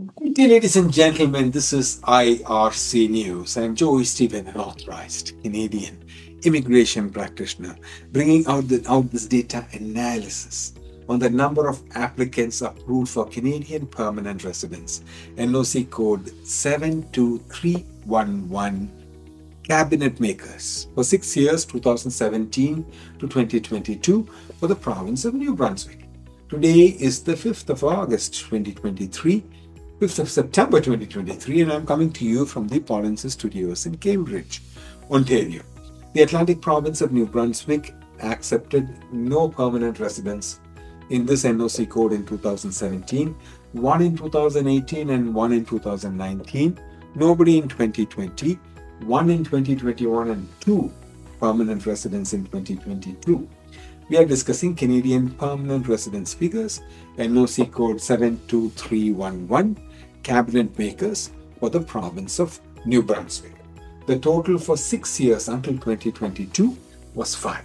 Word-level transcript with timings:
Good 0.00 0.34
day, 0.34 0.46
ladies 0.46 0.76
and 0.76 0.90
gentlemen. 0.90 1.50
This 1.50 1.74
is 1.74 2.00
IRC 2.04 3.10
News. 3.10 3.58
I'm 3.58 3.74
Joy 3.74 4.04
Stephen, 4.04 4.46
an 4.46 4.56
authorized 4.56 5.34
Canadian 5.42 6.02
immigration 6.42 7.10
practitioner, 7.10 7.76
bringing 8.10 8.46
out, 8.46 8.66
the, 8.68 8.82
out 8.88 9.10
this 9.10 9.26
data 9.26 9.66
analysis 9.72 10.72
on 11.10 11.18
the 11.18 11.28
number 11.28 11.68
of 11.68 11.82
applicants 11.96 12.62
approved 12.62 13.10
for 13.10 13.26
Canadian 13.26 13.86
permanent 13.86 14.42
residence, 14.42 15.02
NOC 15.36 15.90
code 15.90 16.32
72311 16.46 18.90
cabinet 19.64 20.18
makers 20.18 20.86
for 20.94 21.04
six 21.04 21.36
years 21.36 21.66
2017 21.66 22.86
to 23.18 23.28
2022 23.28 24.26
for 24.58 24.66
the 24.66 24.74
province 24.74 25.26
of 25.26 25.34
New 25.34 25.54
Brunswick. 25.54 26.06
Today 26.48 26.96
is 26.98 27.22
the 27.22 27.34
5th 27.34 27.68
of 27.68 27.84
August 27.84 28.40
2023 28.40 29.44
5th 30.00 30.18
of 30.20 30.30
September 30.30 30.78
2023, 30.80 31.60
and 31.60 31.70
I'm 31.70 31.84
coming 31.84 32.10
to 32.12 32.24
you 32.24 32.46
from 32.46 32.66
the 32.66 32.80
Polinsys 32.80 33.32
Studios 33.32 33.84
in 33.84 33.98
Cambridge, 33.98 34.62
Ontario. 35.10 35.60
The 36.14 36.22
Atlantic 36.22 36.62
province 36.62 37.02
of 37.02 37.12
New 37.12 37.26
Brunswick 37.26 37.94
accepted 38.22 38.88
no 39.12 39.46
permanent 39.46 40.00
residents 40.00 40.60
in 41.10 41.26
this 41.26 41.44
NOC 41.44 41.90
code 41.90 42.14
in 42.14 42.24
2017, 42.24 43.36
one 43.72 44.00
in 44.00 44.16
2018, 44.16 45.10
and 45.10 45.34
one 45.34 45.52
in 45.52 45.66
2019, 45.66 46.80
nobody 47.14 47.58
in 47.58 47.68
2020, 47.68 48.58
one 49.00 49.28
in 49.28 49.44
2021, 49.44 50.30
and 50.30 50.48
two 50.60 50.90
permanent 51.38 51.84
residents 51.84 52.32
in 52.32 52.46
2022. 52.46 53.46
We 54.08 54.16
are 54.16 54.24
discussing 54.24 54.74
Canadian 54.74 55.28
permanent 55.32 55.88
residence 55.88 56.32
figures, 56.32 56.80
NOC 57.18 57.70
code 57.70 58.00
72311 58.00 59.89
cabinet 60.22 60.78
makers 60.78 61.30
for 61.58 61.70
the 61.70 61.80
province 61.80 62.38
of 62.38 62.60
New 62.84 63.02
Brunswick. 63.02 63.54
The 64.06 64.18
total 64.18 64.58
for 64.58 64.76
six 64.76 65.20
years 65.20 65.48
until 65.48 65.74
2022 65.74 66.76
was 67.14 67.34
five. 67.34 67.64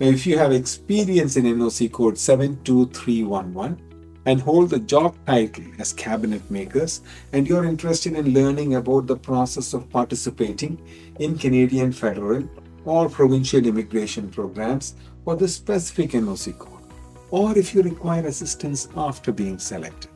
Now, 0.00 0.08
if 0.08 0.26
you 0.26 0.36
have 0.38 0.52
experience 0.52 1.36
in 1.36 1.44
NOC 1.44 1.92
code 1.92 2.18
72311 2.18 3.80
and 4.26 4.40
hold 4.40 4.70
the 4.70 4.78
job 4.78 5.14
title 5.26 5.64
as 5.78 5.92
cabinet 5.92 6.48
makers, 6.50 7.02
and 7.32 7.46
you're 7.46 7.64
interested 7.64 8.14
in 8.14 8.34
learning 8.34 8.74
about 8.74 9.06
the 9.06 9.16
process 9.16 9.72
of 9.72 9.88
participating 9.90 10.78
in 11.20 11.38
Canadian 11.38 11.92
federal 11.92 12.48
or 12.84 13.08
provincial 13.08 13.64
immigration 13.64 14.30
programs 14.30 14.94
for 15.24 15.36
the 15.36 15.48
specific 15.48 16.10
NOC 16.10 16.58
code, 16.58 16.82
or 17.30 17.56
if 17.56 17.74
you 17.74 17.82
require 17.82 18.26
assistance 18.26 18.88
after 18.96 19.32
being 19.32 19.58
selected 19.58 20.13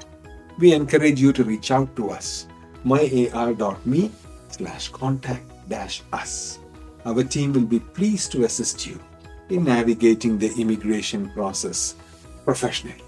we 0.58 0.72
encourage 0.72 1.20
you 1.20 1.32
to 1.32 1.44
reach 1.44 1.70
out 1.70 1.94
to 1.96 2.10
us 2.10 2.46
myar.me 2.84 4.10
slash 4.50 4.88
contact 4.88 5.44
dash 5.68 6.02
us. 6.12 6.58
Our 7.04 7.22
team 7.22 7.52
will 7.52 7.66
be 7.66 7.80
pleased 7.80 8.32
to 8.32 8.44
assist 8.44 8.86
you 8.86 8.98
in 9.50 9.64
navigating 9.64 10.38
the 10.38 10.52
immigration 10.58 11.30
process 11.30 11.94
professionally. 12.44 13.02